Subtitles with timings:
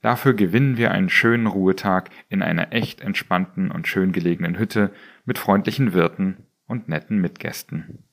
[0.00, 4.92] Dafür gewinnen wir einen schönen Ruhetag in einer echt entspannten und schön gelegenen Hütte
[5.24, 8.03] mit freundlichen Wirten und netten Mitgästen.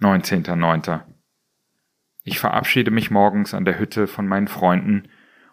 [0.00, 1.00] 19.09.
[2.22, 5.08] Ich verabschiede mich morgens an der Hütte von meinen Freunden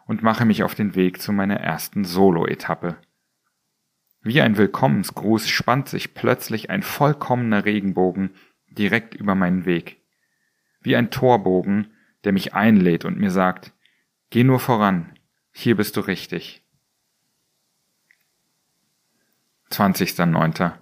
[0.05, 2.97] und mache mich auf den Weg zu meiner ersten Solo-Etappe.
[4.21, 8.35] Wie ein Willkommensgruß spannt sich plötzlich ein vollkommener Regenbogen
[8.67, 10.01] direkt über meinen Weg.
[10.81, 13.73] Wie ein Torbogen, der mich einlädt und mir sagt,
[14.29, 15.17] geh nur voran,
[15.51, 16.63] hier bist du richtig.
[19.71, 20.73] 20.09.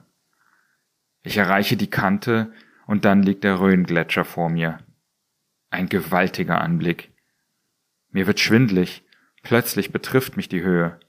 [1.22, 2.54] Ich erreiche die Kante
[2.88, 4.80] und dann liegt der Rhöngletscher vor mir.
[5.70, 7.12] Ein gewaltiger Anblick.
[8.10, 9.04] Mir wird schwindlig
[9.44, 11.00] Plötzlich betrifft mich die Höhe.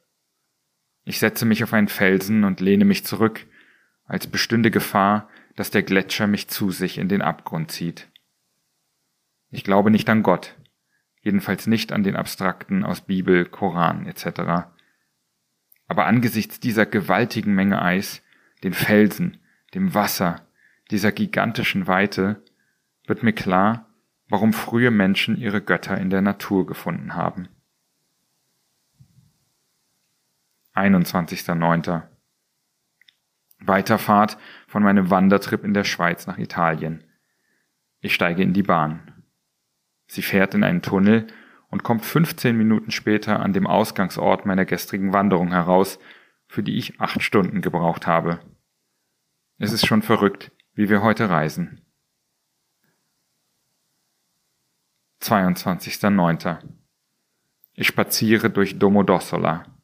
[1.05, 3.47] Ich setze mich auf einen Felsen und lehne mich zurück,
[4.05, 8.09] als bestünde Gefahr, dass der Gletscher mich zu sich in den Abgrund zieht.
[9.51, 10.57] Ich glaube nicht an Gott,
[11.23, 14.67] jedenfalls nicht an den Abstrakten aus Bibel, Koran etc.
[15.87, 18.21] Aber angesichts dieser gewaltigen Menge Eis,
[18.65, 19.39] den Felsen,
[19.75, 20.45] dem Wasser,
[20.91, 22.43] dieser gigantischen Weite,
[23.07, 23.89] wird mir klar,
[24.29, 27.49] warum frühe Menschen ihre Götter in der Natur gefunden haben.
[30.75, 32.03] 21.09.
[33.61, 34.37] Weiterfahrt
[34.67, 37.05] von meinem Wandertrip in der Schweiz nach Italien.
[38.01, 39.25] Ich steige in die Bahn.
[40.07, 41.27] Sie fährt in einen Tunnel
[41.71, 45.99] und kommt 15 Minuten später an dem Ausgangsort meiner gestrigen Wanderung heraus,
[46.47, 48.41] für die ich acht Stunden gebraucht habe.
[49.59, 51.81] Es ist schon verrückt, wie wir heute reisen.
[55.21, 56.59] 22.09.
[57.75, 59.75] Ich spaziere durch Domodossola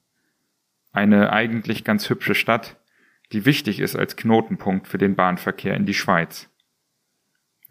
[0.92, 2.76] eine eigentlich ganz hübsche Stadt,
[3.32, 6.50] die wichtig ist als Knotenpunkt für den Bahnverkehr in die Schweiz.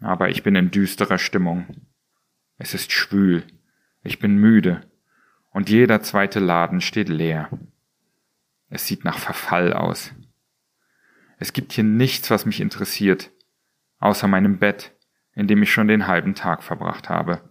[0.00, 1.66] Aber ich bin in düsterer Stimmung.
[2.56, 3.44] Es ist schwül,
[4.02, 4.90] ich bin müde,
[5.50, 7.50] und jeder zweite Laden steht leer.
[8.68, 10.14] Es sieht nach Verfall aus.
[11.40, 13.30] Es gibt hier nichts, was mich interessiert,
[13.98, 14.94] außer meinem Bett,
[15.32, 17.50] in dem ich schon den halben Tag verbracht habe.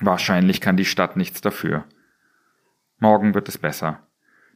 [0.00, 1.84] Wahrscheinlich kann die Stadt nichts dafür.
[2.98, 4.06] Morgen wird es besser.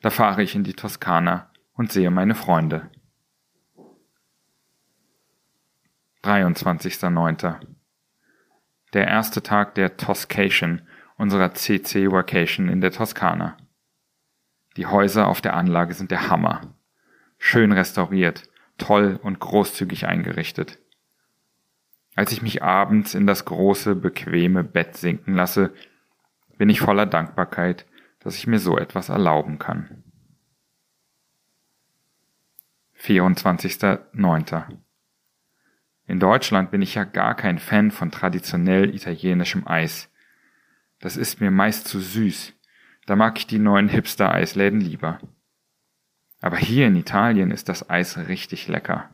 [0.01, 2.89] Da fahre ich in die Toskana und sehe meine Freunde.
[6.23, 7.67] 23.09.
[8.93, 10.83] Der erste Tag der Toscation,
[11.17, 13.57] unserer CC Vacation in der Toskana.
[14.77, 16.72] Die Häuser auf der Anlage sind der Hammer.
[17.45, 18.45] Schön restauriert,
[18.79, 20.79] toll und großzügig eingerichtet.
[22.15, 25.73] Als ich mich abends in das große, bequeme Bett sinken lasse,
[26.57, 27.87] bin ich voller Dankbarkeit
[28.23, 30.05] dass ich mir so etwas erlauben kann.
[33.01, 34.79] 24.09.
[36.07, 40.09] In Deutschland bin ich ja gar kein Fan von traditionell italienischem Eis.
[41.01, 42.55] Das ist mir meist zu süß.
[43.07, 45.19] Da mag ich die neuen Hipster-Eisläden lieber.
[46.43, 49.09] Aber hier in Italien ist das Eis richtig lecker.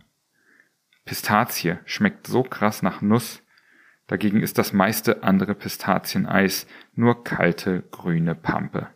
[1.04, 3.42] Pistazie schmeckt so krass nach Nuss,
[4.08, 8.88] Dagegen ist das meiste andere Pistazieneis nur kalte grüne Pampe.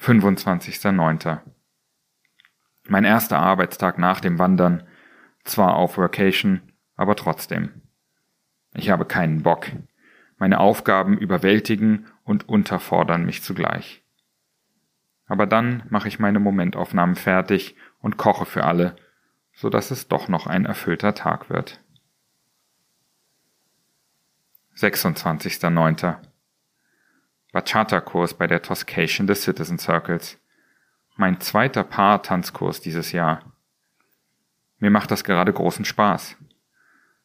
[0.00, 1.40] 25.09.
[2.88, 4.82] Mein erster Arbeitstag nach dem Wandern,
[5.44, 7.82] zwar auf Vacation, aber trotzdem.
[8.74, 9.66] Ich habe keinen Bock.
[10.38, 14.02] Meine Aufgaben überwältigen und unterfordern mich zugleich.
[15.26, 18.96] Aber dann mache ich meine Momentaufnahmen fertig und koche für alle,
[19.52, 21.80] so dass es doch noch ein erfüllter Tag wird.
[24.76, 26.16] 26.09.
[27.52, 30.38] Bachata-Kurs bei der Toscation des Citizen Circles.
[31.16, 33.40] Mein zweiter Paar-Tanzkurs dieses Jahr.
[34.78, 36.36] Mir macht das gerade großen Spaß.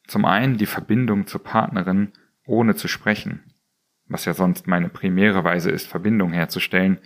[0.07, 2.13] Zum einen die Verbindung zur Partnerin
[2.45, 3.53] ohne zu sprechen,
[4.07, 6.99] was ja sonst meine primäre Weise ist, Verbindung herzustellen,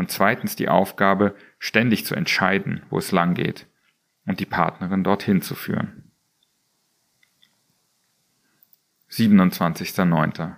[0.00, 3.66] und zweitens die Aufgabe, ständig zu entscheiden, wo es lang geht
[4.24, 6.10] und die Partnerin dorthin zu führen.
[9.10, 10.54] 27.09.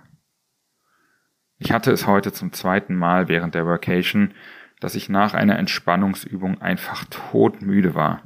[1.57, 4.33] Ich hatte es heute zum zweiten Mal während der Vacation,
[4.79, 8.23] dass ich nach einer Entspannungsübung einfach todmüde war.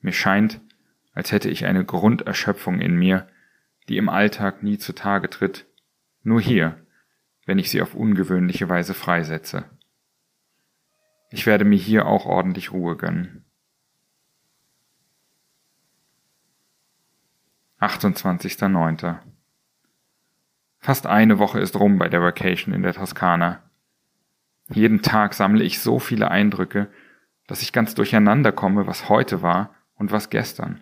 [0.00, 0.60] Mir scheint,
[1.14, 3.26] als hätte ich eine Grunderschöpfung in mir,
[3.88, 5.64] die im Alltag nie zutage tritt,
[6.22, 6.76] nur hier,
[7.46, 9.64] wenn ich sie auf ungewöhnliche Weise freisetze.
[11.30, 13.44] Ich werde mir hier auch ordentlich Ruhe gönnen.
[17.80, 19.18] 28.09.
[20.80, 23.62] Fast eine Woche ist rum bei der Vacation in der Toskana.
[24.68, 26.88] Jeden Tag sammle ich so viele Eindrücke,
[27.46, 30.80] dass ich ganz durcheinander komme, was heute war und was gestern.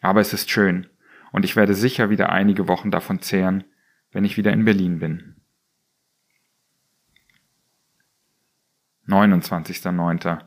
[0.00, 0.86] Aber es ist schön,
[1.32, 3.64] und ich werde sicher wieder einige Wochen davon zehren,
[4.12, 5.33] wenn ich wieder in Berlin bin.
[9.06, 10.40] 29.09.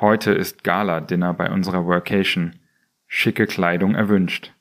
[0.00, 2.58] Heute ist Gala-Dinner bei unserer Workation.
[3.06, 4.52] Schicke Kleidung erwünscht.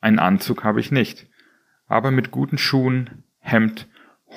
[0.00, 1.28] Einen Anzug habe ich nicht,
[1.86, 3.86] aber mit guten Schuhen, Hemd,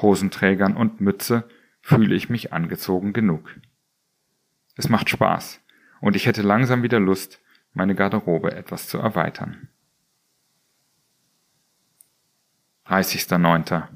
[0.01, 1.47] Hosenträgern und Mütze
[1.81, 3.49] fühle ich mich angezogen genug.
[4.75, 5.61] Es macht Spaß
[6.01, 7.41] und ich hätte langsam wieder Lust,
[7.73, 9.69] meine Garderobe etwas zu erweitern.
[12.87, 13.87] 30.09.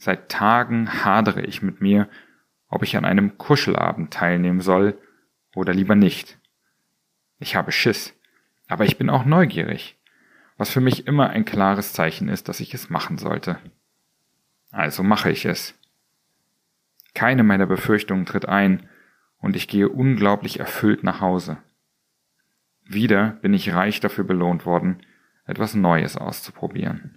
[0.00, 2.08] Seit Tagen hadere ich mit mir,
[2.68, 4.98] ob ich an einem Kuschelabend teilnehmen soll
[5.54, 6.40] oder lieber nicht.
[7.38, 8.12] Ich habe Schiss,
[8.66, 9.96] aber ich bin auch neugierig
[10.60, 13.58] was für mich immer ein klares Zeichen ist, dass ich es machen sollte.
[14.70, 15.74] Also mache ich es.
[17.14, 18.86] Keine meiner Befürchtungen tritt ein,
[19.38, 21.56] und ich gehe unglaublich erfüllt nach Hause.
[22.84, 25.00] Wieder bin ich reich dafür belohnt worden,
[25.46, 27.16] etwas Neues auszuprobieren.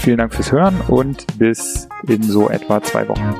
[0.00, 3.34] Vielen Dank fürs Hören und bis in so etwa zwei Wochen.